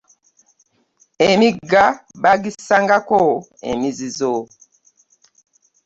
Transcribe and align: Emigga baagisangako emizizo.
Emigga 1.29 1.83
baagisangako 2.21 3.23
emizizo. 3.71 4.31